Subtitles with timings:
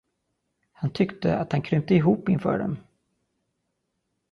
[0.71, 2.77] Han tyckte, att han krympte ihop inför dem.